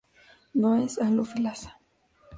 [0.55, 1.69] No es halófilas.